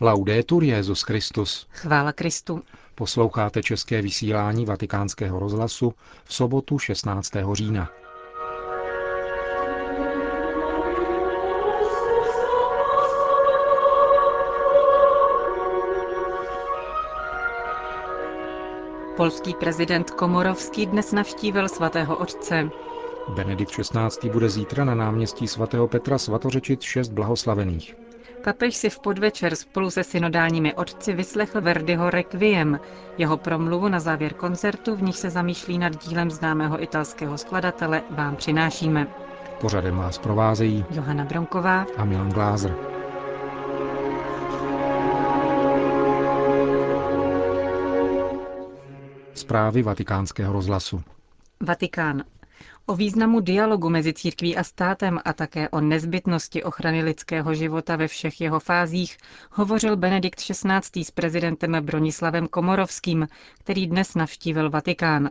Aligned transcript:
Laudetur 0.00 0.64
Jezus 0.64 1.02
Christus. 1.02 1.66
Chvála 1.70 2.12
Kristu. 2.12 2.62
Posloucháte 2.94 3.62
české 3.62 4.02
vysílání 4.02 4.64
Vatikánského 4.64 5.38
rozhlasu 5.38 5.94
v 6.24 6.34
sobotu 6.34 6.78
16. 6.78 7.32
října. 7.52 7.88
Polský 19.16 19.54
prezident 19.54 20.10
Komorovský 20.10 20.86
dnes 20.86 21.12
navštívil 21.12 21.68
svatého 21.68 22.16
otce. 22.16 22.70
Benedikt 23.34 23.70
XVI. 23.70 24.30
bude 24.30 24.50
zítra 24.50 24.84
na 24.84 24.94
náměstí 24.94 25.48
svatého 25.48 25.88
Petra 25.88 26.18
svatořečit 26.18 26.82
šest 26.82 27.08
blahoslavených. 27.08 28.05
Papež 28.44 28.76
si 28.76 28.90
v 28.90 28.98
podvečer 28.98 29.56
spolu 29.56 29.90
se 29.90 30.04
synodálními 30.04 30.74
otci 30.74 31.12
vyslechl 31.12 31.60
Verdiho 31.60 32.10
Requiem, 32.10 32.80
jeho 33.18 33.36
promluvu 33.36 33.88
na 33.88 34.00
závěr 34.00 34.34
koncertu, 34.34 34.96
v 34.96 35.02
níž 35.02 35.16
se 35.16 35.30
zamýšlí 35.30 35.78
nad 35.78 36.04
dílem 36.08 36.30
známého 36.30 36.82
italského 36.82 37.38
skladatele 37.38 38.02
Vám 38.10 38.36
přinášíme. 38.36 39.06
Pořadem 39.60 39.96
vás 39.96 40.18
provázejí 40.18 40.84
Johana 40.90 41.24
Bronková 41.24 41.86
a 41.96 42.04
Milan 42.04 42.28
Glázer. 42.28 42.74
Zprávy 49.34 49.82
vatikánského 49.82 50.52
rozhlasu. 50.52 51.02
Vatikán. 51.60 52.24
O 52.88 52.96
významu 52.96 53.40
dialogu 53.40 53.90
mezi 53.90 54.12
církví 54.12 54.56
a 54.56 54.64
státem 54.64 55.18
a 55.24 55.32
také 55.32 55.68
o 55.68 55.80
nezbytnosti 55.80 56.64
ochrany 56.64 57.02
lidského 57.02 57.54
života 57.54 57.96
ve 57.96 58.08
všech 58.08 58.40
jeho 58.40 58.60
fázích 58.60 59.18
hovořil 59.50 59.96
Benedikt 59.96 60.38
XVI. 60.40 61.04
s 61.04 61.10
prezidentem 61.10 61.72
Bronislavem 61.80 62.48
Komorovským, 62.48 63.28
který 63.58 63.86
dnes 63.86 64.14
navštívil 64.14 64.70
Vatikán. 64.70 65.30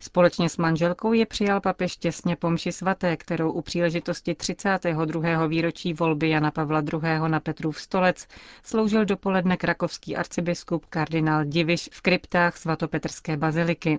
Společně 0.00 0.48
s 0.48 0.56
manželkou 0.56 1.12
je 1.12 1.26
přijal 1.26 1.60
papež 1.60 1.96
těsně 1.96 2.36
po 2.36 2.50
mši 2.50 2.72
svaté, 2.72 3.16
kterou 3.16 3.52
u 3.52 3.62
příležitosti 3.62 4.34
32. 4.34 5.46
výročí 5.46 5.94
volby 5.94 6.30
Jana 6.30 6.50
Pavla 6.50 6.82
II. 6.92 7.28
na 7.28 7.40
Petrův 7.40 7.80
stolec 7.80 8.26
sloužil 8.62 9.04
dopoledne 9.04 9.56
krakovský 9.56 10.16
arcibiskup 10.16 10.86
kardinál 10.86 11.44
Diviš 11.44 11.88
v 11.92 12.00
kryptách 12.00 12.56
svatopetrské 12.56 13.36
baziliky. 13.36 13.98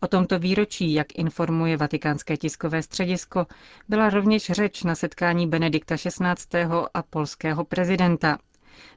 O 0.00 0.06
tomto 0.06 0.38
výročí, 0.38 0.92
jak 0.94 1.06
informuje 1.18 1.76
vatikánské 1.76 2.36
tiskové 2.36 2.82
středisko, 2.82 3.46
byla 3.88 4.10
rovněž 4.10 4.50
řeč 4.50 4.82
na 4.82 4.94
setkání 4.94 5.46
Benedikta 5.46 5.96
XVI. 5.96 6.64
a 6.94 7.02
polského 7.02 7.64
prezidenta. 7.64 8.38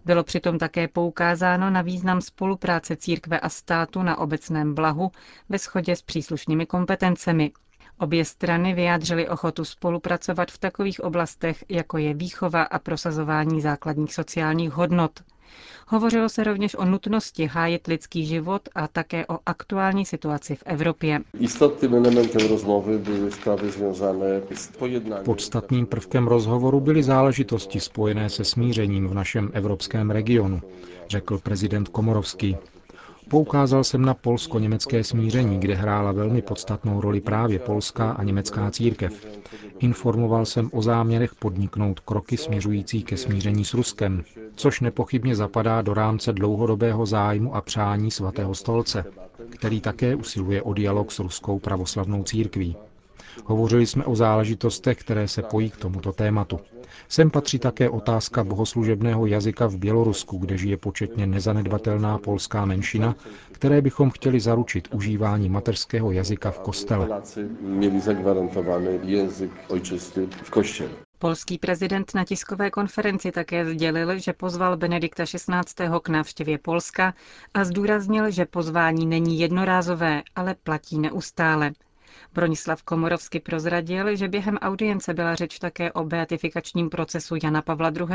Bylo 0.06 0.24
přitom 0.24 0.58
také 0.60 0.88
poukázáno 0.88 1.70
na 1.70 1.82
význam 1.82 2.22
spolupráce 2.22 2.96
církve 2.96 3.40
a 3.40 3.50
státu 3.50 4.04
na 4.04 4.18
obecném 4.18 4.76
blahu 4.76 5.12
ve 5.50 5.58
shodě 5.58 5.96
s 5.96 6.02
příslušnými 6.02 6.66
kompetencemi. 6.66 7.52
Obě 7.98 8.26
strany 8.26 8.74
vyjádřily 8.74 9.30
ochotu 9.30 9.66
spolupracovat 9.66 10.52
v 10.52 10.58
takových 10.58 11.00
oblastech, 11.00 11.64
jako 11.70 11.98
je 11.98 12.14
výchova 12.14 12.64
a 12.64 12.80
prosazování 12.80 13.62
základních 13.62 14.14
sociálních 14.14 14.72
hodnot. 14.72 15.20
Hovořilo 15.88 16.30
se 16.30 16.44
rovněž 16.44 16.76
o 16.76 16.86
nutnosti 16.86 17.46
hájit 17.46 17.88
lidský 17.88 18.26
život 18.26 18.62
a 18.76 18.88
také 18.88 19.26
o 19.28 19.40
aktuální 19.46 20.06
situaci 20.06 20.56
v 20.56 20.64
Evropě. 20.66 21.20
Podstatným 25.26 25.86
prvkem 25.86 26.28
rozhovoru 26.28 26.80
byly 26.80 27.04
záležitosti 27.04 27.80
spojené 27.80 28.30
se 28.30 28.46
smířením 28.46 29.08
v 29.08 29.14
našem 29.14 29.50
evropském 29.54 30.12
regionu, 30.12 30.62
řekl 31.10 31.38
prezident 31.38 31.90
Komorovský. 31.90 32.58
Poukázal 33.32 33.84
jsem 33.84 34.02
na 34.02 34.14
polsko-německé 34.14 35.04
smíření, 35.04 35.60
kde 35.60 35.76
hrála 35.76 36.12
velmi 36.12 36.42
podstatnou 36.42 37.02
roli 37.02 37.22
právě 37.22 37.60
polská 37.60 38.12
a 38.12 38.24
německá 38.24 38.72
církev. 38.72 39.28
Informoval 39.80 40.46
jsem 40.46 40.70
o 40.74 40.82
záměrech 40.82 41.36
podniknout 41.36 42.00
kroky 42.00 42.38
směřující 42.38 43.04
ke 43.04 43.18
smíření 43.18 43.66
s 43.66 43.74
Ruskem, 43.74 44.24
což 44.56 44.80
nepochybně 44.82 45.36
zapadá 45.36 45.82
do 45.82 45.94
rámce 45.94 46.34
dlouhodobého 46.34 47.06
zájmu 47.06 47.56
a 47.56 47.62
přání 47.62 48.12
svatého 48.12 48.56
stolce, 48.56 49.06
který 49.50 49.82
také 49.82 50.16
usiluje 50.16 50.62
o 50.62 50.74
dialog 50.74 51.12
s 51.12 51.20
ruskou 51.20 51.60
pravoslavnou 51.60 52.24
církví. 52.24 52.76
Hovořili 53.46 53.86
jsme 53.88 54.06
o 54.06 54.16
záležitostech, 54.16 54.98
které 54.98 55.28
se 55.28 55.42
pojí 55.42 55.70
k 55.70 55.78
tomuto 55.78 56.12
tématu. 56.12 56.60
Sem 57.10 57.32
patří 57.32 57.60
také 57.60 57.90
otázka 57.90 58.44
bohoslužebného 58.44 59.26
jazyka 59.26 59.68
v 59.68 59.78
Bělorusku, 59.78 60.38
kde 60.38 60.58
žije 60.58 60.78
početně 60.78 61.28
nezanedbatelná 61.28 62.18
polská 62.18 62.66
menšina, 62.66 63.16
které 63.52 63.82
bychom 63.82 64.10
chtěli 64.12 64.40
zaručit 64.40 64.88
užívání 64.94 65.50
mateřského 65.50 66.12
jazyka 66.12 66.52
v 66.52 66.60
kostele. 66.60 67.22
Polský 71.20 71.58
prezident 71.58 72.12
na 72.16 72.26
tiskové 72.26 72.72
konferenci 72.72 73.32
také 73.32 73.66
sdělil, 73.66 74.20
že 74.20 74.34
pozval 74.34 74.78
Benedikta 74.78 75.26
XVI. 75.26 75.88
k 76.04 76.10
návštěvě 76.10 76.58
Polska 76.58 77.14
a 77.54 77.64
zdůraznil, 77.64 78.32
že 78.32 78.46
pozvání 78.46 79.06
není 79.06 79.40
jednorázové, 79.40 80.22
ale 80.36 80.56
platí 80.64 81.00
neustále. 81.00 81.72
Bronislav 82.34 82.84
Komorovsky 82.84 83.40
prozradil, 83.40 84.16
že 84.16 84.28
během 84.28 84.58
audience 84.58 85.14
byla 85.14 85.36
řeč 85.36 85.60
také 85.60 85.92
o 85.92 86.04
beatifikačním 86.04 86.90
procesu 86.90 87.36
Jana 87.44 87.62
Pavla 87.62 87.90
II. 87.90 88.06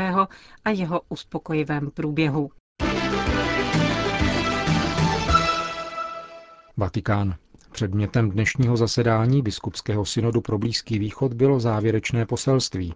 a 0.65 0.69
jeho 0.69 1.01
uspokojivém 1.09 1.91
průběhu. 1.91 2.49
Vatikán. 6.77 7.35
Předmětem 7.71 8.31
dnešního 8.31 8.77
zasedání 8.77 9.41
biskupského 9.41 10.05
synodu 10.05 10.41
pro 10.41 10.57
Blízký 10.57 10.99
východ 10.99 11.33
bylo 11.33 11.59
závěrečné 11.59 12.25
poselství, 12.25 12.93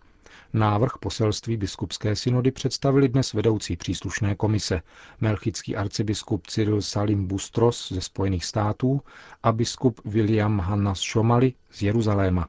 Návrh 0.53 0.91
poselství 0.99 1.57
biskupské 1.57 2.15
synody 2.15 2.51
představili 2.51 3.09
dnes 3.09 3.33
vedoucí 3.33 3.77
příslušné 3.77 4.35
komise, 4.35 4.81
melchický 5.21 5.75
arcibiskup 5.75 6.47
Cyril 6.47 6.81
Salim 6.81 7.27
Bustros 7.27 7.91
ze 7.91 8.01
Spojených 8.01 8.45
států 8.45 9.01
a 9.43 9.51
biskup 9.51 10.01
William 10.05 10.59
Hannas 10.59 10.99
Šomali 10.99 11.53
z 11.71 11.81
Jeruzaléma. 11.81 12.47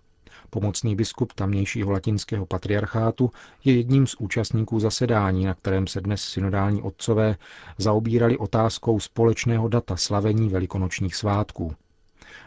Pomocný 0.50 0.96
biskup 0.96 1.32
tamnějšího 1.32 1.90
latinského 1.90 2.46
patriarchátu 2.46 3.30
je 3.64 3.76
jedním 3.76 4.06
z 4.06 4.14
účastníků 4.18 4.80
zasedání, 4.80 5.44
na 5.44 5.54
kterém 5.54 5.86
se 5.86 6.00
dnes 6.00 6.22
synodální 6.22 6.82
otcové 6.82 7.36
zaobírali 7.78 8.38
otázkou 8.38 9.00
společného 9.00 9.68
data 9.68 9.96
slavení 9.96 10.48
velikonočních 10.48 11.16
svátků. 11.16 11.74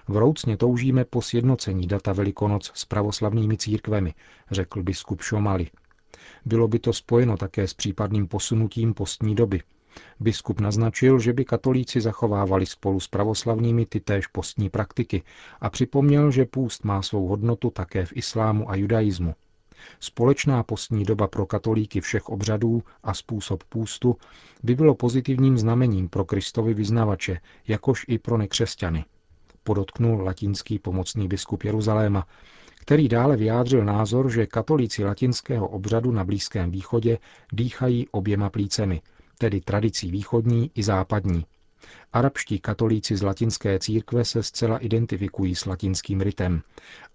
Vroucně 0.08 0.58
toužíme 0.58 1.06
po 1.06 1.22
sjednocení 1.22 1.88
data 1.88 2.14
Velikonoc 2.14 2.72
s 2.74 2.86
pravoslavnými 2.86 3.58
církvemi, 3.58 4.14
řekl 4.52 4.84
biskup 4.84 5.22
Šomali. 5.22 5.70
Bylo 6.46 6.68
by 6.68 6.80
to 6.80 6.94
spojeno 6.94 7.38
také 7.38 7.68
s 7.68 7.74
případným 7.74 8.28
posunutím 8.28 8.94
postní 8.94 9.36
doby. 9.36 9.62
Biskup 10.20 10.60
naznačil, 10.60 11.20
že 11.20 11.34
by 11.34 11.46
katolíci 11.46 12.02
zachovávali 12.02 12.66
spolu 12.66 13.00
s 13.00 13.08
pravoslavnými 13.08 13.86
tytéž 13.86 14.28
postní 14.28 14.70
praktiky 14.70 15.24
a 15.62 15.70
připomněl, 15.70 16.32
že 16.32 16.46
půst 16.46 16.84
má 16.86 17.02
svou 17.02 17.28
hodnotu 17.28 17.70
také 17.70 18.06
v 18.06 18.14
islámu 18.16 18.70
a 18.70 18.76
judaismu. 18.76 19.36
Společná 20.00 20.64
postní 20.64 21.04
doba 21.04 21.28
pro 21.28 21.46
katolíky 21.46 22.02
všech 22.02 22.30
obřadů 22.30 22.84
a 23.04 23.14
způsob 23.14 23.64
půstu 23.64 24.18
by 24.64 24.76
bylo 24.76 24.96
pozitivním 24.96 25.58
znamením 25.58 26.10
pro 26.10 26.26
Kristovi 26.26 26.74
vyznavače, 26.74 27.40
jakož 27.68 28.06
i 28.08 28.20
pro 28.20 28.38
nekřesťany 28.38 29.06
podotknul 29.66 30.22
latinský 30.22 30.80
pomocný 30.80 31.28
biskup 31.28 31.64
Jeruzaléma, 31.64 32.28
který 32.82 33.08
dále 33.08 33.38
vyjádřil 33.38 33.86
názor, 33.86 34.32
že 34.32 34.46
katolíci 34.46 35.06
latinského 35.06 35.68
obřadu 35.68 36.12
na 36.12 36.24
Blízkém 36.24 36.72
východě 36.72 37.18
dýchají 37.54 38.08
oběma 38.12 38.50
plícemi, 38.50 39.02
tedy 39.38 39.62
tradicí 39.62 40.12
východní 40.12 40.72
i 40.76 40.84
západní. 40.84 41.46
Arabští 42.14 42.60
katolíci 42.60 43.18
z 43.18 43.22
latinské 43.22 43.80
církve 43.80 44.26
se 44.26 44.44
zcela 44.44 44.78
identifikují 44.78 45.56
s 45.56 45.66
latinským 45.66 46.22
ritem, 46.22 46.62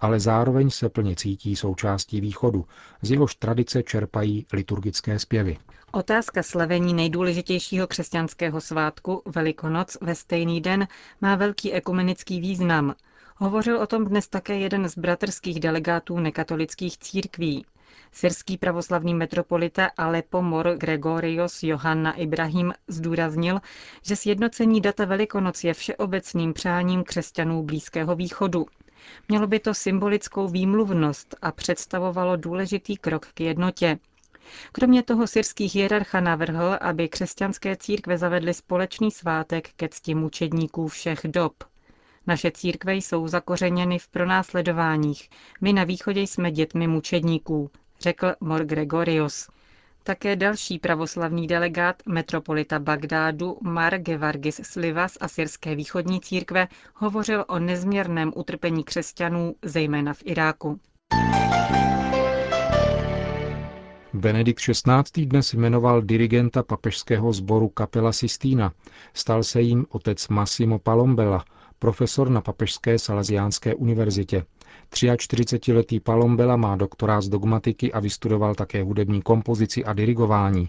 ale 0.00 0.20
zároveň 0.20 0.70
se 0.70 0.88
plně 0.88 1.16
cítí 1.16 1.56
součástí 1.56 2.20
východu, 2.20 2.64
z 3.02 3.10
jehož 3.10 3.34
tradice 3.34 3.82
čerpají 3.82 4.46
liturgické 4.52 5.18
zpěvy. 5.18 5.58
Otázka 5.92 6.42
slavení 6.42 6.94
nejdůležitějšího 6.94 7.86
křesťanského 7.86 8.60
svátku, 8.60 9.22
Velikonoc, 9.26 9.96
ve 10.00 10.14
stejný 10.14 10.60
den 10.60 10.88
má 11.20 11.36
velký 11.36 11.72
ekumenický 11.72 12.40
význam. 12.40 12.94
Hovořil 13.36 13.78
o 13.78 13.86
tom 13.86 14.04
dnes 14.04 14.28
také 14.28 14.58
jeden 14.58 14.88
z 14.88 14.98
bratrských 14.98 15.60
delegátů 15.60 16.18
nekatolických 16.18 16.98
církví. 16.98 17.64
Syrský 18.12 18.58
pravoslavný 18.58 19.14
metropolita 19.14 19.90
Alepo 19.96 20.42
Mor 20.42 20.76
Gregorios 20.76 21.62
Johanna 21.62 22.12
Ibrahim 22.12 22.72
zdůraznil, 22.88 23.60
že 24.02 24.16
sjednocení 24.16 24.80
data 24.80 25.04
Velikonoc 25.04 25.64
je 25.64 25.74
všeobecným 25.74 26.52
přáním 26.52 27.04
křesťanů 27.04 27.62
Blízkého 27.62 28.16
východu. 28.16 28.66
Mělo 29.28 29.46
by 29.46 29.60
to 29.60 29.74
symbolickou 29.74 30.48
výmluvnost 30.48 31.34
a 31.42 31.52
představovalo 31.52 32.36
důležitý 32.36 32.96
krok 32.96 33.26
k 33.34 33.40
jednotě. 33.40 33.98
Kromě 34.72 35.02
toho 35.02 35.26
syrských 35.26 35.74
hierarcha 35.74 36.20
navrhl, 36.20 36.78
aby 36.80 37.08
křesťanské 37.08 37.76
církve 37.76 38.18
zavedly 38.18 38.54
společný 38.54 39.10
svátek 39.10 39.68
ke 39.76 39.88
cti 39.88 40.14
mučedníků 40.14 40.88
všech 40.88 41.20
dob. 41.24 41.64
Naše 42.26 42.50
církve 42.50 42.94
jsou 42.94 43.28
zakořeněny 43.28 43.98
v 43.98 44.08
pronásledováních. 44.08 45.30
My 45.60 45.72
na 45.72 45.84
východě 45.84 46.20
jsme 46.20 46.50
dětmi 46.50 46.86
mučedníků, 46.86 47.70
řekl 48.00 48.32
Mor 48.40 48.64
Gregorios. 48.64 49.48
Také 50.02 50.36
další 50.36 50.78
pravoslavný 50.78 51.46
delegát 51.46 52.02
metropolita 52.06 52.78
Bagdádu 52.78 53.58
Mar 53.62 53.98
Gevargis 53.98 54.60
Sliva 54.64 55.08
z 55.08 55.18
Asyrské 55.20 55.74
východní 55.74 56.20
církve 56.20 56.68
hovořil 56.94 57.44
o 57.48 57.58
nezměrném 57.58 58.32
utrpení 58.36 58.84
křesťanů, 58.84 59.54
zejména 59.62 60.14
v 60.14 60.22
Iráku. 60.24 60.80
Benedikt 64.14 64.60
XVI. 64.60 65.26
dnes 65.26 65.52
jmenoval 65.54 66.02
dirigenta 66.02 66.62
papežského 66.62 67.32
sboru 67.32 67.68
Kapela 67.68 68.12
Sistína. 68.12 68.72
Stal 69.14 69.42
se 69.42 69.60
jim 69.60 69.86
otec 69.90 70.28
Massimo 70.28 70.78
Palombella, 70.78 71.44
profesor 71.80 72.28
na 72.30 72.40
Papežské 72.40 72.98
Salesiánské 72.98 73.74
univerzitě. 73.74 74.44
43-letý 74.92 76.00
Palombela 76.00 76.56
má 76.56 76.76
doktorát 76.76 77.22
z 77.22 77.28
dogmatiky 77.28 77.92
a 77.92 78.00
vystudoval 78.00 78.54
také 78.54 78.82
hudební 78.82 79.22
kompozici 79.22 79.84
a 79.84 79.92
dirigování. 79.92 80.68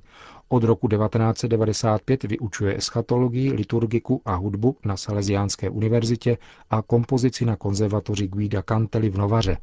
Od 0.50 0.64
roku 0.64 0.88
1995 0.88 2.24
vyučuje 2.24 2.78
eschatologii, 2.78 3.52
liturgiku 3.54 4.22
a 4.26 4.36
hudbu 4.36 4.78
na 4.86 4.98
Salesiánské 4.98 5.70
univerzitě 5.70 6.38
a 6.70 6.82
kompozici 6.82 7.46
na 7.46 7.56
konzervatoři 7.56 8.28
Guida 8.28 8.62
Cantelli 8.62 9.10
v 9.10 9.18
Novaře. 9.18 9.58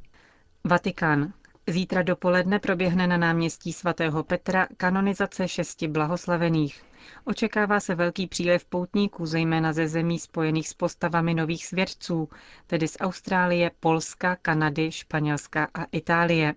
Vatikán. 0.65 1.33
Zítra 1.69 2.03
dopoledne 2.03 2.59
proběhne 2.59 3.07
na 3.07 3.17
náměstí 3.17 3.73
svatého 3.73 4.25
Petra 4.25 4.67
kanonizace 4.77 5.49
šesti 5.49 5.89
blahoslavených. 5.89 6.83
Očekává 7.25 7.81
se 7.81 7.95
velký 7.95 8.27
přílev 8.27 8.65
poutníků, 8.65 9.27
zejména 9.27 9.73
ze 9.73 9.89
zemí 9.89 10.19
spojených 10.19 10.69
s 10.69 10.75
postavami 10.75 11.35
nových 11.35 11.67
svědců, 11.67 12.29
tedy 12.67 12.89
z 12.89 12.97
Austrálie, 13.01 13.71
Polska, 13.81 14.37
Kanady, 14.37 14.93
Španělska 14.93 15.69
a 15.75 15.85
Itálie. 15.93 16.55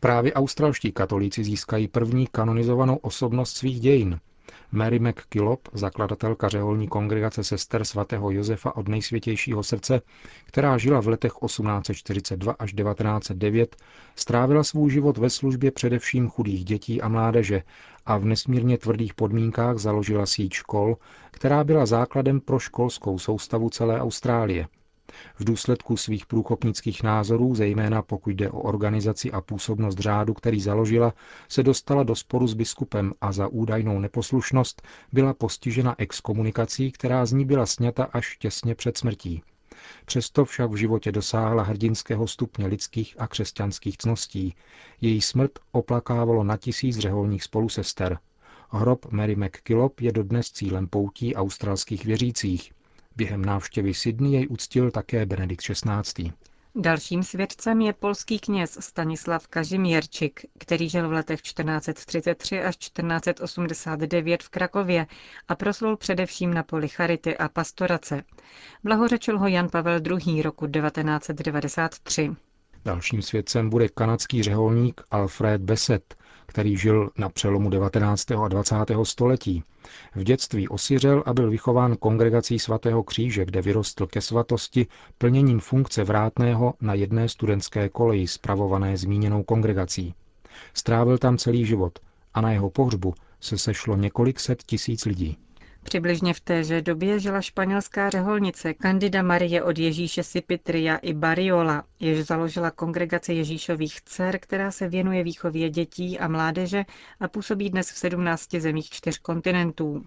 Právě 0.00 0.32
australští 0.32 0.92
katolíci 0.92 1.44
získají 1.44 1.88
první 1.88 2.26
kanonizovanou 2.26 2.96
osobnost 2.96 3.56
svých 3.56 3.80
dějin. 3.80 4.20
Mary 4.74 4.98
McKillop, 4.98 5.68
zakladatelka 5.72 6.48
řeholní 6.48 6.88
kongregace 6.88 7.44
sester 7.44 7.84
svatého 7.84 8.30
Josefa 8.30 8.76
od 8.76 8.88
nejsvětějšího 8.88 9.62
srdce, 9.62 10.00
která 10.46 10.78
žila 10.78 11.00
v 11.00 11.08
letech 11.08 11.32
1842 11.46 12.52
až 12.58 12.72
1909, 12.72 13.76
strávila 14.16 14.64
svůj 14.64 14.90
život 14.90 15.18
ve 15.18 15.30
službě 15.30 15.70
především 15.70 16.28
chudých 16.28 16.64
dětí 16.64 17.02
a 17.02 17.08
mládeže 17.08 17.62
a 18.06 18.18
v 18.18 18.24
nesmírně 18.24 18.78
tvrdých 18.78 19.14
podmínkách 19.14 19.78
založila 19.78 20.26
síť 20.26 20.52
škol, 20.52 20.96
která 21.30 21.64
byla 21.64 21.86
základem 21.86 22.40
pro 22.40 22.58
školskou 22.58 23.18
soustavu 23.18 23.70
celé 23.70 24.00
Austrálie– 24.00 24.66
v 25.38 25.44
důsledku 25.44 25.96
svých 25.96 26.26
průkopnických 26.26 27.02
názorů, 27.02 27.54
zejména 27.54 28.02
pokud 28.02 28.30
jde 28.30 28.50
o 28.50 28.60
organizaci 28.60 29.32
a 29.32 29.40
působnost 29.40 29.98
řádu, 29.98 30.34
který 30.34 30.60
založila, 30.60 31.12
se 31.48 31.62
dostala 31.62 32.02
do 32.02 32.14
sporu 32.14 32.46
s 32.46 32.54
biskupem 32.54 33.12
a 33.20 33.32
za 33.32 33.48
údajnou 33.48 33.98
neposlušnost 33.98 34.82
byla 35.12 35.34
postižena 35.34 35.94
exkomunikací, 35.98 36.92
která 36.92 37.26
z 37.26 37.32
ní 37.32 37.44
byla 37.44 37.66
sněta 37.66 38.04
až 38.04 38.36
těsně 38.38 38.74
před 38.74 38.98
smrtí. 38.98 39.42
Přesto 40.04 40.44
však 40.44 40.70
v 40.70 40.76
životě 40.76 41.12
dosáhla 41.12 41.62
hrdinského 41.62 42.26
stupně 42.26 42.66
lidských 42.66 43.14
a 43.18 43.26
křesťanských 43.26 43.98
cností. 43.98 44.54
Její 45.00 45.20
smrt 45.20 45.52
oplakávalo 45.72 46.44
na 46.44 46.56
tisíc 46.56 46.98
řeholních 46.98 47.44
spolusester. 47.44 48.18
Hrob 48.70 49.06
Mary 49.12 49.36
McKillop 49.36 50.00
je 50.00 50.12
dodnes 50.12 50.50
cílem 50.50 50.86
poutí 50.88 51.34
australských 51.34 52.04
věřících. 52.04 52.72
Během 53.16 53.44
návštěvy 53.44 53.94
Sydney 53.94 54.32
jej 54.32 54.46
uctil 54.50 54.90
také 54.90 55.26
Benedikt 55.26 55.62
XVI. 55.62 56.32
Dalším 56.76 57.22
svědcem 57.22 57.80
je 57.80 57.92
polský 57.92 58.38
kněz 58.38 58.76
Stanislav 58.80 59.48
Kažimierčik, 59.48 60.46
který 60.58 60.88
žil 60.88 61.08
v 61.08 61.12
letech 61.12 61.42
1433 61.42 62.60
až 62.60 62.76
1489 62.76 64.42
v 64.42 64.48
Krakově 64.48 65.06
a 65.48 65.54
proslul 65.54 65.96
především 65.96 66.54
na 66.54 66.62
poli 66.62 66.88
charity 66.88 67.36
a 67.36 67.48
pastorace. 67.48 68.22
Blahořečil 68.84 69.38
ho 69.38 69.46
Jan 69.46 69.68
Pavel 69.68 70.00
II. 70.26 70.42
roku 70.42 70.66
1993. 70.66 72.30
Dalším 72.84 73.22
svědcem 73.22 73.70
bude 73.70 73.88
kanadský 73.88 74.42
řeholník 74.42 75.00
Alfred 75.10 75.60
Besset, 75.60 76.14
který 76.54 76.76
žil 76.76 77.10
na 77.18 77.28
přelomu 77.28 77.70
19. 77.70 78.30
a 78.30 78.48
20. 78.48 78.74
století. 79.02 79.62
V 80.14 80.24
dětství 80.24 80.68
osiřel 80.68 81.22
a 81.26 81.34
byl 81.34 81.50
vychován 81.50 81.96
kongregací 81.96 82.58
svatého 82.58 83.02
kříže, 83.02 83.44
kde 83.44 83.62
vyrostl 83.62 84.06
ke 84.06 84.20
svatosti 84.20 84.86
plněním 85.18 85.60
funkce 85.60 86.04
vrátného 86.04 86.74
na 86.80 86.94
jedné 86.94 87.28
studentské 87.28 87.88
koleji 87.88 88.26
spravované 88.28 88.96
zmíněnou 88.96 89.42
kongregací. 89.42 90.14
Strávil 90.74 91.18
tam 91.18 91.38
celý 91.38 91.66
život 91.66 91.98
a 92.34 92.40
na 92.40 92.52
jeho 92.52 92.70
pohřbu 92.70 93.14
se 93.40 93.58
sešlo 93.58 93.96
několik 93.96 94.40
set 94.40 94.62
tisíc 94.62 95.04
lidí. 95.04 95.38
Přibližně 95.84 96.34
v 96.34 96.40
téže 96.40 96.82
době 96.82 97.20
žila 97.20 97.40
španělská 97.40 98.10
řeholnice 98.10 98.74
Candida 98.82 99.22
Marie 99.22 99.62
od 99.62 99.78
Ježíše 99.78 100.22
Sipitria 100.22 100.96
i 100.96 101.12
Bariola, 101.14 101.84
jež 102.00 102.26
založila 102.26 102.70
kongregace 102.70 103.32
Ježíšových 103.32 104.00
dcer, 104.02 104.38
která 104.38 104.70
se 104.70 104.88
věnuje 104.88 105.22
výchově 105.24 105.70
dětí 105.70 106.18
a 106.18 106.28
mládeže 106.28 106.84
a 107.20 107.28
působí 107.28 107.70
dnes 107.70 107.90
v 107.90 107.98
17 107.98 108.54
zemích 108.54 108.90
čtyř 108.90 109.18
kontinentů. 109.18 110.04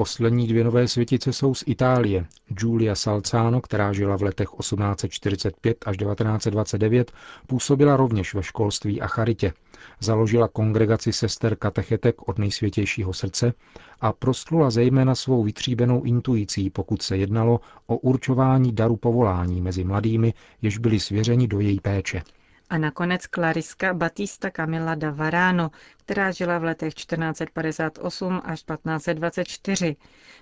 Poslední 0.00 0.46
dvě 0.46 0.64
nové 0.64 0.88
světice 0.88 1.32
jsou 1.32 1.54
z 1.54 1.64
Itálie. 1.66 2.26
Giulia 2.48 2.94
Salzano, 2.94 3.60
která 3.60 3.92
žila 3.92 4.16
v 4.16 4.22
letech 4.22 4.48
1845 4.60 5.76
až 5.86 5.96
1929, 5.96 7.12
působila 7.46 7.96
rovněž 7.96 8.34
ve 8.34 8.42
školství 8.42 9.00
a 9.00 9.06
charitě. 9.06 9.52
Založila 10.00 10.48
kongregaci 10.48 11.12
sester 11.12 11.56
katechetek 11.56 12.28
od 12.28 12.38
nejsvětějšího 12.38 13.12
srdce 13.12 13.52
a 14.00 14.12
prostlula 14.12 14.70
zejména 14.70 15.14
svou 15.14 15.42
vytříbenou 15.42 16.02
intuicí, 16.02 16.70
pokud 16.70 17.02
se 17.02 17.16
jednalo 17.16 17.60
o 17.86 17.96
určování 17.96 18.72
daru 18.72 18.96
povolání 18.96 19.60
mezi 19.60 19.84
mladými, 19.84 20.34
jež 20.62 20.78
byli 20.78 21.00
svěřeni 21.00 21.48
do 21.48 21.60
její 21.60 21.80
péče. 21.80 22.22
A 22.70 22.78
nakonec 22.78 23.22
Clariska 23.34 23.94
Batista 23.94 24.50
Camilla 24.50 24.94
da 24.94 25.10
Varano, 25.10 25.70
která 25.96 26.30
žila 26.30 26.58
v 26.58 26.64
letech 26.64 26.94
1458 26.94 28.40
až 28.44 28.62
1524. 28.62 29.96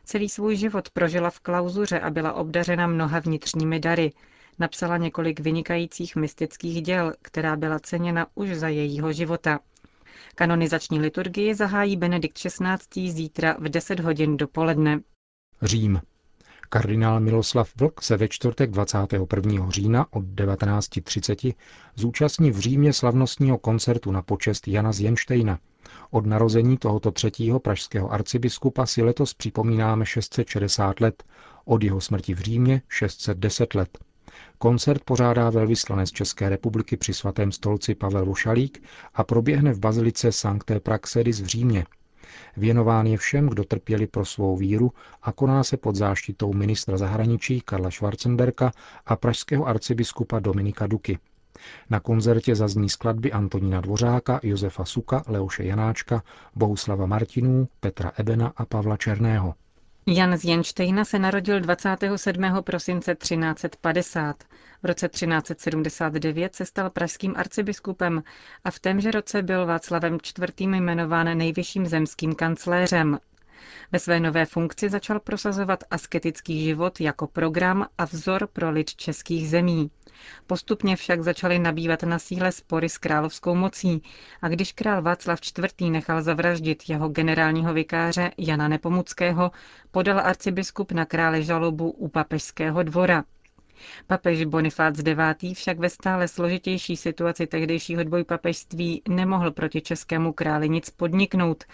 Celý 0.05 0.29
svůj 0.29 0.57
život 0.57 0.91
prožila 0.91 1.31
v 1.31 1.41
klauzuře 1.41 2.01
a 2.01 2.11
byla 2.11 2.33
obdařena 2.33 2.87
mnoha 2.87 3.19
vnitřními 3.19 3.81
dary. 3.81 4.13
Napsala 4.59 4.97
několik 4.97 5.41
vynikajících 5.41 6.17
mystických 6.17 6.83
děl, 6.83 7.13
která 7.23 7.57
byla 7.57 7.79
ceněna 7.79 8.27
už 8.35 8.55
za 8.55 8.69
jejího 8.69 9.13
života. 9.13 9.61
Kanonizační 10.35 11.01
liturgii 11.01 11.55
zahájí 11.55 11.97
Benedikt 11.97 12.39
XVI. 12.39 13.11
zítra 13.11 13.57
v 13.59 13.69
10 13.69 14.01
hodin 14.01 14.37
dopoledne. 14.37 15.01
Řím. 15.63 16.01
Kardinál 16.71 17.21
Miloslav 17.21 17.71
Vlk 17.77 18.03
se 18.03 18.17
ve 18.17 18.29
čtvrtek 18.29 18.71
21. 18.71 19.71
října 19.71 20.07
od 20.11 20.25
19.30 20.25 21.55
zúčastní 21.95 22.51
v 22.51 22.59
Římě 22.59 22.93
slavnostního 22.93 23.59
koncertu 23.59 24.13
na 24.13 24.23
počest 24.23 24.69
Jana 24.69 24.93
z 24.93 25.01
Jenštejna. 25.01 25.59
Od 26.11 26.27
narození 26.27 26.79
tohoto 26.79 27.11
třetího 27.11 27.61
pražského 27.61 28.13
arcibiskupa 28.13 28.87
si 28.87 29.03
letos 29.03 29.35
připomínáme 29.35 30.07
660 30.07 31.01
let, 31.01 31.25
od 31.65 31.83
jeho 31.83 32.01
smrti 32.01 32.35
v 32.35 32.39
Římě 32.39 32.83
610 32.89 33.75
let. 33.75 33.99
Koncert 34.59 35.05
pořádá 35.05 35.51
velvyslanec 35.51 36.11
České 36.11 36.49
republiky 36.49 36.97
při 36.97 37.15
svatém 37.15 37.53
stolci 37.53 37.95
Pavel 37.95 38.25
Vošalík 38.25 38.83
a 39.15 39.25
proběhne 39.25 39.73
v 39.73 39.79
bazilice 39.79 40.33
Sancté 40.33 40.81
Praxedis 40.81 41.41
v 41.41 41.47
Římě– 41.47 41.85
Věnován 42.57 43.07
je 43.07 43.17
všem, 43.17 43.49
kdo 43.49 43.65
trpěli 43.65 44.07
pro 44.07 44.25
svou 44.25 44.57
víru 44.57 44.93
a 45.23 45.33
koná 45.33 45.65
se 45.65 45.77
pod 45.77 45.97
záštitou 45.97 46.53
ministra 46.53 46.97
zahraničí 46.97 47.61
Karla 47.61 47.91
Schwarzenberka 47.91 48.73
a 49.07 49.17
pražského 49.17 49.67
arcibiskupa 49.67 50.39
Dominika 50.39 50.87
Duky. 50.87 51.19
Na 51.91 52.01
koncertě 52.01 52.55
zazní 52.55 52.89
skladby 52.89 53.33
Antonína 53.33 53.81
Dvořáka, 53.81 54.41
Josefa 54.43 54.85
Suka, 54.85 55.23
Leoše 55.27 55.65
Janáčka, 55.65 56.23
Bohuslava 56.55 57.07
Martinů, 57.07 57.69
Petra 57.81 58.13
Ebena 58.17 58.53
a 58.57 58.67
Pavla 58.67 58.97
Černého. 58.97 59.55
Jan 60.11 60.37
z 60.39 60.45
Jenštejna 60.45 61.05
se 61.05 61.19
narodil 61.19 61.61
27. 61.61 62.43
prosince 62.65 63.15
1350. 63.15 64.45
V 64.83 64.87
roce 64.87 65.09
1379 65.09 66.55
se 66.55 66.67
stal 66.67 66.91
pražským 66.91 67.35
arcibiskupem 67.37 68.23
a 68.65 68.71
v 68.71 68.79
témže 68.79 69.11
roce 69.11 69.43
byl 69.43 69.67
Václavem 69.67 70.19
IV. 70.39 70.61
jmenován 70.61 71.39
nejvyšším 71.39 71.87
zemským 71.87 72.35
kancléřem. 72.35 73.19
Ve 73.93 73.99
své 73.99 74.21
nové 74.21 74.47
funkci 74.47 74.89
začal 74.89 75.21
prosazovat 75.21 75.85
asketický 75.91 76.65
život 76.65 77.01
jako 77.01 77.27
program 77.27 77.87
a 77.99 78.05
vzor 78.05 78.47
pro 78.53 78.71
lid 78.71 78.95
českých 78.95 79.49
zemí. 79.51 79.91
Postupně 80.47 80.97
však 80.97 81.23
začaly 81.23 81.59
nabývat 81.59 82.03
na 82.03 82.19
síle 82.19 82.53
spory 82.53 82.89
s 82.89 82.99
královskou 82.99 83.55
mocí 83.55 84.03
a 84.43 84.49
když 84.49 84.73
král 84.73 85.03
Václav 85.03 85.41
IV. 85.59 85.91
nechal 85.91 86.23
zavraždit 86.23 86.89
jeho 86.89 87.09
generálního 87.09 87.75
vikáře 87.75 88.31
Jana 88.39 88.69
Nepomuckého, 88.69 89.51
podal 89.91 90.19
arcibiskup 90.19 90.93
na 90.93 91.05
krále 91.05 91.43
žalobu 91.43 91.91
u 91.91 92.09
papežského 92.09 92.83
dvora. 92.83 93.25
Papež 94.07 94.45
Bonifác 94.45 94.99
IX. 94.99 95.59
však 95.59 95.79
ve 95.79 95.91
stále 95.91 96.29
složitější 96.29 96.97
situaci 96.97 97.47
tehdejšího 97.47 98.05
dvojpapežství 98.05 99.03
nemohl 99.09 99.51
proti 99.51 99.81
českému 99.81 100.33
králi 100.33 100.69
nic 100.69 100.91
podniknout 100.91 101.65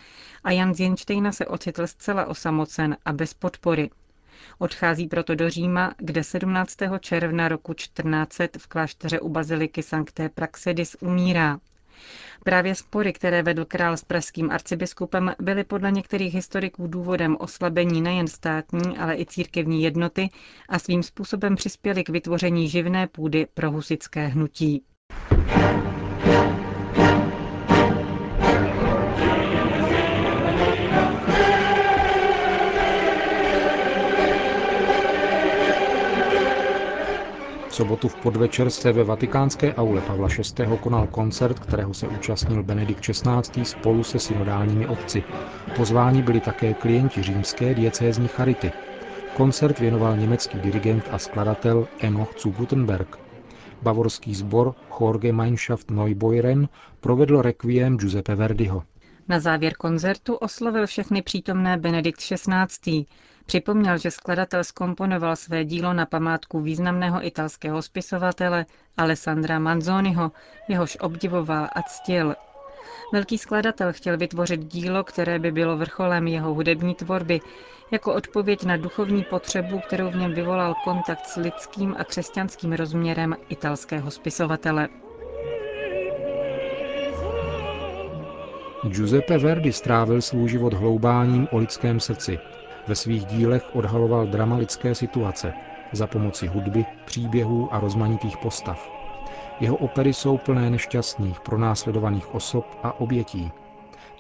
a 0.45 0.50
Jan 0.50 0.75
Zjenštejna 0.75 1.33
se 1.33 1.47
ocitl 1.47 1.87
zcela 1.87 2.26
osamocen 2.26 2.97
a 3.05 3.12
bez 3.12 3.35
podpory. 3.35 3.91
Odchází 4.59 5.09
proto 5.09 5.35
do 5.35 5.51
Říma, 5.51 5.95
kde 5.99 6.25
17. 6.25 6.77
června 7.01 7.49
roku 7.49 7.75
1400 7.75 8.59
v 8.59 8.67
klášteře 8.67 9.21
u 9.21 9.29
baziliky 9.29 9.83
Sancté 9.83 10.29
Praxedis 10.29 10.97
umírá. 11.01 11.59
Právě 12.45 12.75
spory, 12.75 13.13
které 13.13 13.43
vedl 13.43 13.65
král 13.65 13.97
s 13.97 14.05
pražským 14.05 14.51
arcibiskupem, 14.51 15.33
byly 15.41 15.65
podle 15.65 15.93
některých 15.93 16.35
historiků 16.35 16.87
důvodem 16.87 17.37
oslabení 17.41 18.01
nejen 18.01 18.27
státní, 18.27 18.99
ale 18.99 19.17
i 19.17 19.27
církevní 19.27 19.83
jednoty 19.83 20.31
a 20.69 20.79
svým 20.79 21.03
způsobem 21.03 21.57
přispěly 21.57 22.05
k 22.05 22.09
vytvoření 22.09 22.69
živné 22.69 23.07
půdy 23.07 23.47
pro 23.55 23.71
husické 23.71 24.27
hnutí. 24.27 24.83
Sobotu 37.75 38.09
v 38.09 38.16
podvečer 38.16 38.71
se 38.71 38.93
ve 38.93 39.04
vatikánské 39.04 39.75
aule 39.75 40.00
Pavla 40.00 40.28
VI. 40.28 40.66
konal 40.81 41.07
koncert, 41.07 41.59
kterého 41.59 41.95
se 41.95 42.09
účastnil 42.09 42.62
Benedikt 42.62 43.00
XVI. 43.00 43.64
spolu 43.64 44.04
se 44.04 44.19
synodálními 44.19 44.87
otci. 44.87 45.23
Pozváni 45.76 46.23
byli 46.23 46.40
také 46.40 46.75
klienti 46.75 47.23
římské 47.23 47.75
diecézní 47.75 48.28
charity. 48.28 48.71
Koncert 49.37 49.78
věnoval 49.78 50.16
německý 50.16 50.59
dirigent 50.59 51.09
a 51.11 51.19
skladatel 51.19 51.87
Enoch 52.00 52.35
zu 52.38 52.50
Gutenberg. 52.50 53.16
Bavorský 53.83 54.35
sbor 54.35 54.75
Jorge 55.00 55.33
Meinschaft 55.33 55.90
Neubeuren 55.90 56.69
provedl 57.00 57.43
requiem 57.43 57.97
Giuseppe 57.97 58.35
Verdiho. 58.35 58.83
Na 59.28 59.40
závěr 59.40 59.75
koncertu 59.75 60.35
oslovil 60.35 60.87
všechny 60.87 61.23
přítomné 61.23 61.76
Benedikt 61.78 62.21
XVI. 62.21 63.04
Připomněl, 63.47 63.99
že 63.99 64.11
skladatel 64.11 64.64
skomponoval 64.64 65.37
své 65.37 65.64
dílo 65.64 65.93
na 65.93 66.07
památku 66.07 66.61
významného 66.61 67.26
italského 67.26 67.83
spisovatele 67.83 68.66
Alessandra 68.97 69.59
Manzoniho, 69.59 70.33
jehož 70.69 70.97
obdivoval 71.00 71.69
a 71.73 71.83
ctil. 71.83 72.35
Velký 73.12 73.38
skladatel 73.38 73.93
chtěl 73.93 74.16
vytvořit 74.16 74.64
dílo, 74.64 75.04
které 75.04 75.38
by 75.38 75.52
bylo 75.52 75.76
vrcholem 75.76 76.26
jeho 76.26 76.54
hudební 76.54 76.95
tvorby, 76.95 77.40
jako 77.90 78.14
odpověď 78.14 78.64
na 78.64 78.76
duchovní 78.76 79.25
potřebu, 79.25 79.81
kterou 79.81 80.11
v 80.11 80.16
něm 80.16 80.35
vyvolal 80.35 80.75
kontakt 80.85 81.26
s 81.26 81.37
lidským 81.37 81.95
a 81.99 82.04
křesťanským 82.04 82.73
rozměrem 82.73 83.37
italského 83.49 84.11
spisovatele. 84.11 84.88
Giuseppe 88.88 89.38
Verdi 89.38 89.73
strávil 89.73 90.23
svůj 90.23 90.49
život 90.49 90.75
hloubáním 90.75 91.49
o 91.50 91.59
lidském 91.59 92.00
srdci. 92.00 92.38
Ve 92.88 92.95
svých 92.95 93.25
dílech 93.25 93.76
odhaloval 93.76 94.26
drama 94.26 94.57
lidské 94.57 94.95
situace 94.95 95.53
za 95.93 96.07
pomoci 96.07 96.47
hudby, 96.47 96.87
příběhů 97.05 97.75
a 97.75 97.81
rozmanitých 97.81 98.37
postav. 98.37 98.91
Jeho 99.61 99.76
opery 99.76 100.14
jsou 100.14 100.38
plné 100.38 100.71
nešťastných, 100.71 101.41
pronásledovaných 101.41 102.35
osob 102.35 102.67
a 102.83 103.00
obětí. 103.00 103.50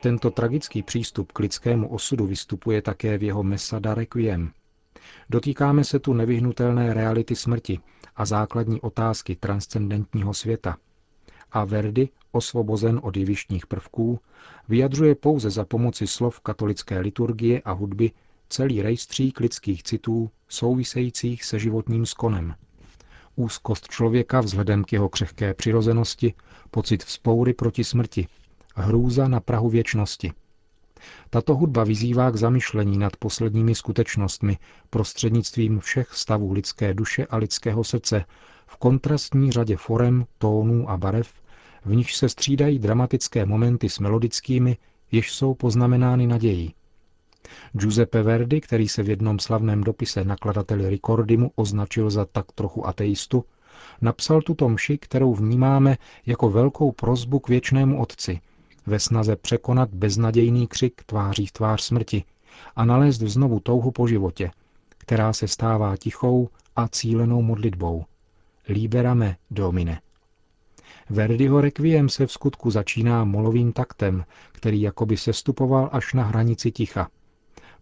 Tento 0.00 0.30
tragický 0.30 0.82
přístup 0.82 1.32
k 1.32 1.38
lidskému 1.38 1.88
osudu 1.88 2.26
vystupuje 2.26 2.82
také 2.82 3.18
v 3.18 3.22
jeho 3.22 3.42
Mesada 3.42 3.94
Requiem. 3.94 4.50
Dotýkáme 5.30 5.84
se 5.84 5.98
tu 5.98 6.12
nevyhnutelné 6.12 6.94
reality 6.94 7.36
smrti 7.36 7.80
a 8.16 8.24
základní 8.24 8.80
otázky 8.80 9.36
transcendentního 9.36 10.34
světa. 10.34 10.76
A 11.54 11.64
Verdi, 11.64 12.08
osvobozen 12.32 13.00
od 13.02 13.16
jevištních 13.16 13.66
prvků, 13.66 14.20
vyjadřuje 14.68 15.14
pouze 15.14 15.50
za 15.50 15.64
pomoci 15.64 16.06
slov 16.06 16.40
katolické 16.40 17.00
liturgie 17.00 17.62
a 17.64 17.72
hudby 17.72 18.10
celý 18.48 18.82
rejstřík 18.82 19.40
lidských 19.40 19.82
citů 19.82 20.30
souvisejících 20.48 21.44
se 21.44 21.58
životním 21.58 22.06
skonem. 22.06 22.54
Úzkost 23.36 23.88
člověka 23.88 24.40
vzhledem 24.40 24.84
k 24.84 24.92
jeho 24.92 25.08
křehké 25.08 25.54
přirozenosti, 25.54 26.34
pocit 26.70 27.04
vzpoury 27.04 27.54
proti 27.54 27.84
smrti, 27.84 28.26
hrůza 28.74 29.28
na 29.28 29.40
Prahu 29.40 29.68
věčnosti. 29.68 30.32
Tato 31.30 31.54
hudba 31.54 31.84
vyzývá 31.84 32.30
k 32.30 32.36
zamyšlení 32.36 32.98
nad 32.98 33.16
posledními 33.16 33.74
skutečnostmi 33.74 34.58
prostřednictvím 34.90 35.80
všech 35.80 36.14
stavů 36.14 36.52
lidské 36.52 36.94
duše 36.94 37.26
a 37.26 37.36
lidského 37.36 37.84
srdce 37.84 38.24
v 38.66 38.76
kontrastní 38.76 39.52
řadě 39.52 39.76
forem, 39.76 40.26
tónů 40.38 40.90
a 40.90 40.96
barev, 40.96 41.43
v 41.84 41.94
nichž 41.94 42.16
se 42.16 42.28
střídají 42.28 42.78
dramatické 42.78 43.46
momenty 43.46 43.88
s 43.88 43.98
melodickými, 43.98 44.76
jež 45.12 45.32
jsou 45.32 45.54
poznamenány 45.54 46.26
nadějí. 46.26 46.74
Giuseppe 47.72 48.22
Verdi, 48.22 48.60
který 48.60 48.88
se 48.88 49.02
v 49.02 49.08
jednom 49.08 49.38
slavném 49.38 49.84
dopise 49.84 50.24
nakladateli 50.24 50.88
Ricordimu 50.88 51.50
označil 51.56 52.10
za 52.10 52.24
tak 52.24 52.52
trochu 52.52 52.86
ateistu, 52.86 53.44
napsal 54.00 54.42
tuto 54.42 54.68
mši, 54.68 54.98
kterou 54.98 55.34
vnímáme 55.34 55.96
jako 56.26 56.50
velkou 56.50 56.92
prozbu 56.92 57.38
k 57.38 57.48
věčnému 57.48 58.00
Otci, 58.00 58.40
ve 58.86 59.00
snaze 59.00 59.36
překonat 59.36 59.90
beznadějný 59.94 60.66
křik 60.66 61.02
tváří 61.06 61.46
v 61.46 61.52
tvář 61.52 61.82
smrti 61.82 62.24
a 62.76 62.84
nalézt 62.84 63.20
znovu 63.20 63.60
touhu 63.60 63.90
po 63.90 64.06
životě, 64.06 64.50
která 64.98 65.32
se 65.32 65.48
stává 65.48 65.96
tichou 65.96 66.48
a 66.76 66.88
cílenou 66.88 67.42
modlitbou. 67.42 68.04
Liberame 68.68 69.36
Domine. 69.50 70.00
Verdiho 71.10 71.60
requiem 71.60 72.08
se 72.08 72.26
v 72.26 72.32
skutku 72.32 72.70
začíná 72.70 73.24
molovým 73.24 73.72
taktem, 73.72 74.24
který 74.52 74.82
jakoby 74.82 75.16
sestupoval 75.16 75.88
až 75.92 76.14
na 76.14 76.24
hranici 76.24 76.72
ticha– 76.72 77.08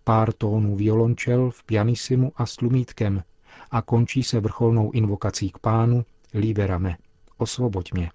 pár 0.05 0.33
tónů 0.33 0.77
violončel 0.77 1.51
v 1.51 1.65
pianisimu 1.65 2.33
a 2.37 2.47
s 2.47 2.57
tlumítkem 2.57 3.23
a 3.71 3.83
končí 3.83 4.23
se 4.23 4.41
vrcholnou 4.41 4.91
invokací 4.91 5.51
k 5.51 5.59
pánu 5.59 6.05
Liberame, 6.35 6.97
osvoboď 7.39 7.93
mě. 7.93 8.11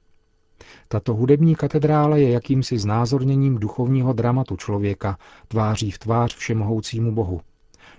Tato 0.87 1.13
hudební 1.13 1.55
katedrála 1.55 2.17
je 2.17 2.31
jakýmsi 2.31 2.79
znázorněním 2.79 3.55
duchovního 3.57 4.13
dramatu 4.13 4.55
člověka 4.55 5.17
tváří 5.47 5.91
v 5.91 5.97
tvář 5.99 6.35
všemohoucímu 6.35 7.11
Bohu. 7.11 7.41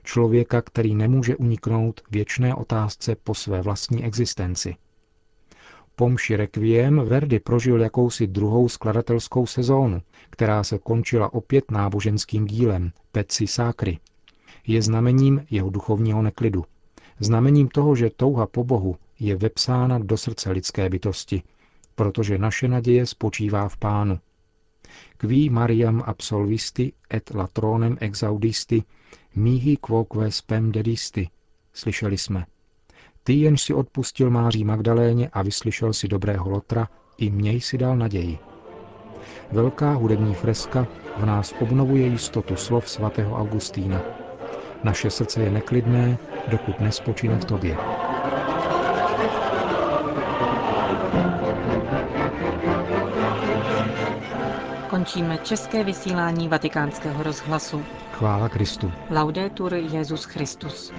Člověka, 0.04 0.62
který 0.62 0.94
nemůže 0.94 1.36
uniknout 1.36 2.00
věčné 2.10 2.54
otázce 2.54 3.16
po 3.16 3.34
své 3.34 3.62
vlastní 3.62 4.04
existenci. 4.04 4.76
Pomši 5.98 6.36
Requiem 6.36 7.00
Verdi 7.04 7.40
prožil 7.40 7.80
jakousi 7.80 8.26
druhou 8.26 8.68
skladatelskou 8.68 9.46
sezónu, 9.46 10.02
která 10.30 10.64
se 10.64 10.78
končila 10.78 11.32
opět 11.32 11.70
náboženským 11.70 12.44
dílem 12.46 12.92
Peci 13.12 13.46
Sákry. 13.46 13.98
Je 14.66 14.82
znamením 14.82 15.46
jeho 15.50 15.70
duchovního 15.70 16.22
neklidu. 16.22 16.64
Znamením 17.20 17.68
toho, 17.68 17.96
že 17.96 18.10
touha 18.16 18.46
po 18.46 18.64
Bohu 18.64 18.96
je 19.20 19.36
vepsána 19.36 19.98
do 19.98 20.16
srdce 20.16 20.50
lidské 20.50 20.90
bytosti, 20.90 21.42
protože 21.94 22.38
naše 22.38 22.68
naděje 22.68 23.06
spočívá 23.06 23.68
v 23.68 23.76
Pánu. 23.76 24.18
Qui 25.16 25.50
Mariam 25.50 26.02
absolvisti 26.06 26.92
et 27.14 27.30
latronem 27.34 27.96
exaudisti, 28.00 28.82
mihi 29.34 29.76
quoque 29.76 30.30
spem 30.30 30.72
dedisti, 30.72 31.28
slyšeli 31.72 32.18
jsme. 32.18 32.44
Ty 33.28 33.34
jenž 33.34 33.62
si 33.62 33.74
odpustil 33.74 34.30
Máří 34.30 34.64
Magdaléně 34.64 35.28
a 35.32 35.42
vyslyšel 35.42 35.92
si 35.92 36.08
dobrého 36.08 36.50
Lotra, 36.50 36.88
i 37.18 37.30
měj 37.30 37.60
si 37.60 37.78
dal 37.78 37.96
naději. 37.96 38.38
Velká 39.52 39.92
hudební 39.92 40.34
freska 40.34 40.86
v 41.16 41.26
nás 41.26 41.54
obnovuje 41.60 42.06
jistotu 42.06 42.56
slov 42.56 42.88
svatého 42.88 43.36
Augustína. 43.36 44.02
Naše 44.84 45.10
srdce 45.10 45.42
je 45.42 45.50
neklidné, 45.50 46.18
dokud 46.48 46.80
nespočine 46.80 47.38
v 47.38 47.44
tobě. 47.44 47.76
Končíme 54.90 55.38
české 55.38 55.84
vysílání 55.84 56.48
vatikánského 56.48 57.22
rozhlasu. 57.22 57.82
Chvála 58.12 58.48
Kristu. 58.48 58.92
Laudetur 59.10 59.74
Jezus 59.74 60.24
Christus. 60.24 60.92